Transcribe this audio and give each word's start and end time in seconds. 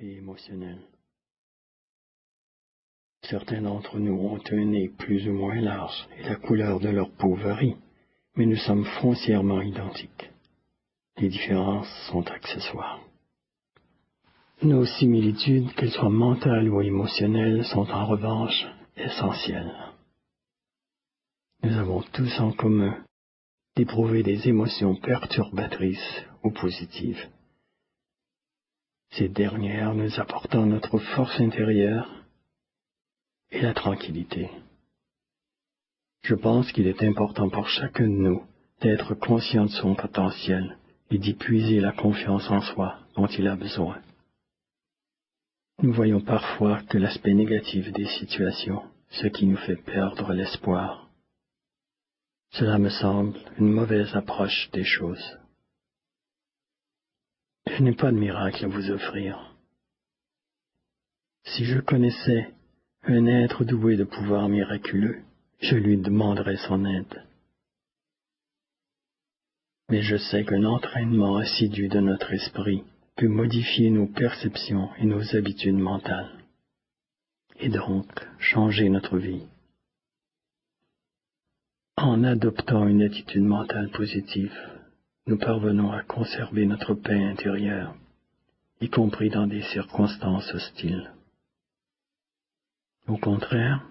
et. 0.00 0.22
Certains 3.22 3.62
d'entre 3.62 3.98
nous 3.98 4.14
ont 4.14 4.40
un 4.50 4.64
nez 4.64 4.88
plus 4.88 5.28
ou 5.28 5.32
moins 5.32 5.60
large 5.60 6.08
et 6.18 6.22
la 6.22 6.36
couleur 6.36 6.80
de 6.80 6.88
leur 6.88 7.10
peau 7.10 7.34
varie, 7.34 7.76
mais 8.36 8.46
nous 8.46 8.56
sommes 8.56 8.84
foncièrement 9.00 9.60
identiques. 9.60 10.30
Les 11.18 11.28
différences 11.28 11.92
sont 12.10 12.26
accessoires. 12.30 13.00
Nos 14.62 14.86
similitudes, 14.86 15.72
qu'elles 15.74 15.90
soient 15.90 16.10
mentales 16.10 16.68
ou 16.68 16.80
émotionnelles, 16.80 17.64
sont 17.64 17.90
en 17.90 18.06
revanche 18.06 18.66
essentielles. 18.96 19.74
Nous 21.62 21.76
avons 21.76 22.02
tous 22.12 22.40
en 22.40 22.52
commun 22.52 23.04
d'éprouver 23.76 24.22
des 24.22 24.48
émotions 24.48 24.94
perturbatrices 24.96 26.24
ou 26.44 26.50
positives. 26.50 27.28
Ces 29.10 29.28
dernières 29.28 29.94
nous 29.94 30.20
apportant 30.20 30.66
notre 30.66 30.98
force 30.98 31.40
intérieure 31.40 32.08
et 33.50 33.60
la 33.60 33.74
tranquillité. 33.74 34.50
Je 36.22 36.34
pense 36.34 36.70
qu'il 36.72 36.86
est 36.86 37.02
important 37.02 37.48
pour 37.48 37.68
chacun 37.68 38.04
de 38.04 38.12
nous 38.12 38.42
d'être 38.80 39.14
conscient 39.14 39.64
de 39.64 39.70
son 39.70 39.94
potentiel 39.94 40.76
et 41.10 41.18
d'y 41.18 41.34
puiser 41.34 41.80
la 41.80 41.92
confiance 41.92 42.48
en 42.50 42.60
soi 42.60 42.98
dont 43.16 43.26
il 43.26 43.48
a 43.48 43.56
besoin. 43.56 44.00
Nous 45.82 45.92
voyons 45.92 46.20
parfois 46.20 46.82
que 46.82 46.98
l'aspect 46.98 47.34
négatif 47.34 47.90
des 47.92 48.06
situations, 48.06 48.82
ce 49.10 49.26
qui 49.28 49.46
nous 49.46 49.56
fait 49.56 49.76
perdre 49.76 50.32
l'espoir. 50.32 51.08
Cela 52.50 52.78
me 52.78 52.88
semble 52.88 53.38
une 53.58 53.70
mauvaise 53.70 54.14
approche 54.14 54.70
des 54.72 54.84
choses. 54.84 55.38
Je 57.76 57.82
n'ai 57.82 57.94
pas 57.94 58.10
de 58.10 58.16
miracle 58.16 58.64
à 58.64 58.68
vous 58.68 58.90
offrir. 58.90 59.54
Si 61.44 61.64
je 61.64 61.80
connaissais 61.80 62.50
un 63.02 63.26
être 63.26 63.64
doué 63.64 63.96
de 63.96 64.04
pouvoirs 64.04 64.48
miraculeux, 64.48 65.22
je 65.60 65.76
lui 65.76 65.96
demanderais 65.98 66.56
son 66.56 66.84
aide. 66.84 67.24
Mais 69.90 70.02
je 70.02 70.16
sais 70.16 70.44
qu'un 70.44 70.64
entraînement 70.64 71.36
assidu 71.36 71.88
de 71.88 72.00
notre 72.00 72.32
esprit 72.32 72.84
peut 73.16 73.28
modifier 73.28 73.90
nos 73.90 74.06
perceptions 74.06 74.90
et 74.98 75.04
nos 75.04 75.36
habitudes 75.36 75.78
mentales, 75.78 76.30
et 77.60 77.68
donc 77.68 78.06
changer 78.38 78.88
notre 78.88 79.18
vie. 79.18 79.46
En 81.96 82.22
adoptant 82.24 82.86
une 82.86 83.02
attitude 83.02 83.42
mentale 83.42 83.90
positive, 83.90 84.56
nous 85.28 85.36
parvenons 85.36 85.92
à 85.92 86.02
conserver 86.02 86.64
notre 86.64 86.94
paix 86.94 87.22
intérieure, 87.22 87.94
y 88.80 88.88
compris 88.88 89.28
dans 89.28 89.46
des 89.46 89.60
circonstances 89.60 90.52
hostiles. 90.54 91.12
Au 93.06 93.18
contraire, 93.18 93.86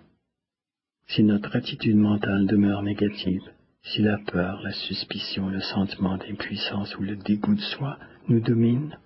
si 1.05 1.23
notre 1.23 1.55
attitude 1.55 1.95
mentale 1.95 2.47
demeure 2.47 2.81
négative, 2.81 3.44
si 3.83 4.02
la 4.02 4.17
peur, 4.17 4.61
la 4.63 4.73
suspicion, 4.73 5.49
le 5.49 5.61
sentiment 5.61 6.17
d'impuissance 6.17 6.97
ou 6.97 7.03
le 7.03 7.16
dégoût 7.16 7.53
de 7.53 7.61
soi 7.61 7.99
nous 8.27 8.39
dominent, 8.39 8.97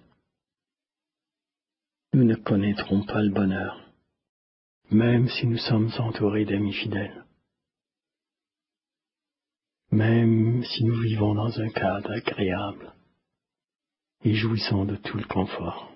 nous 2.13 2.23
ne 2.23 2.35
connaîtrons 2.35 3.03
pas 3.03 3.21
le 3.21 3.29
bonheur, 3.29 3.91
même 4.89 5.27
si 5.27 5.47
nous 5.47 5.57
sommes 5.57 5.91
entourés 5.99 6.45
d'amis 6.45 6.73
fidèles, 6.73 7.25
même 9.91 10.63
si 10.63 10.85
nous 10.85 10.99
vivons 11.01 11.35
dans 11.35 11.59
un 11.59 11.69
cadre 11.69 12.11
agréable 12.11 12.93
et 14.23 14.33
jouissons 14.33 14.85
de 14.85 14.95
tout 14.95 15.17
le 15.17 15.25
confort. 15.25 15.91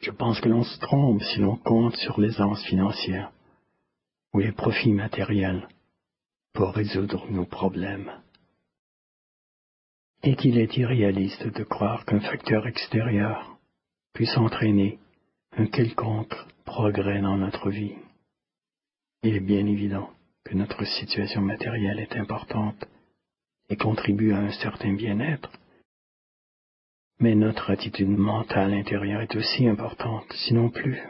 Je 0.00 0.10
pense 0.10 0.40
que 0.40 0.48
l'on 0.48 0.64
se 0.64 0.78
trompe 0.80 1.22
si 1.22 1.38
l'on 1.38 1.56
compte 1.56 1.96
sur 1.96 2.20
l'aisance 2.20 2.62
financière 2.64 3.32
ou 4.34 4.40
les 4.40 4.52
profits 4.52 4.92
matériels 4.92 5.66
pour 6.52 6.74
résoudre 6.74 7.30
nos 7.30 7.46
problèmes. 7.46 8.10
Et 10.24 10.36
qu'il 10.36 10.58
est 10.58 10.76
irréaliste 10.76 11.46
de 11.46 11.64
croire 11.64 12.04
qu'un 12.04 12.20
facteur 12.20 12.66
extérieur 12.66 13.58
puisse 14.12 14.36
entraîner 14.36 14.98
un 15.56 15.66
quelconque 15.66 16.36
progrès 16.64 17.20
dans 17.20 17.36
notre 17.36 17.70
vie. 17.70 17.94
Il 19.22 19.36
est 19.36 19.40
bien 19.40 19.66
évident 19.66 20.10
que 20.44 20.54
notre 20.54 20.84
situation 20.84 21.40
matérielle 21.40 22.00
est 22.00 22.16
importante 22.16 22.84
et 23.68 23.76
contribue 23.76 24.32
à 24.32 24.38
un 24.38 24.52
certain 24.52 24.92
bien-être, 24.92 25.50
mais 27.20 27.34
notre 27.34 27.70
attitude 27.70 28.08
mentale 28.08 28.74
intérieure 28.74 29.20
est 29.20 29.36
aussi 29.36 29.68
importante, 29.68 30.26
sinon 30.46 30.70
plus. 30.70 31.00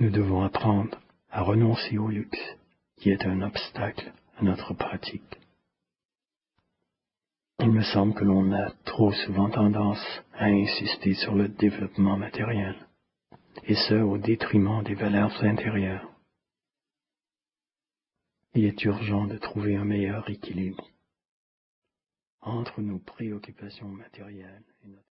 Nous 0.00 0.10
devons 0.10 0.42
apprendre 0.42 1.00
à 1.30 1.42
renoncer 1.42 1.96
au 1.98 2.08
luxe, 2.08 2.56
qui 2.98 3.10
est 3.10 3.24
un 3.24 3.42
obstacle 3.42 4.12
à 4.36 4.42
notre 4.42 4.74
pratique. 4.74 5.40
Il 7.60 7.70
me 7.70 7.82
semble 7.82 8.14
que 8.14 8.24
l'on 8.24 8.52
a 8.52 8.70
trop 8.84 9.12
souvent 9.12 9.48
tendance 9.48 10.04
à 10.34 10.46
insister 10.46 11.14
sur 11.14 11.34
le 11.34 11.48
développement 11.48 12.16
matériel, 12.16 12.76
et 13.64 13.74
ce 13.74 13.94
au 13.94 14.18
détriment 14.18 14.82
des 14.82 14.94
valeurs 14.94 15.42
intérieures. 15.42 16.13
Il 18.56 18.64
est 18.66 18.84
urgent 18.84 19.26
de 19.26 19.36
trouver 19.36 19.74
un 19.74 19.84
meilleur 19.84 20.30
équilibre 20.30 20.88
entre 22.40 22.80
nos 22.82 23.00
préoccupations 23.00 23.88
matérielles 23.88 24.64
et 24.84 24.88
notre 24.88 25.08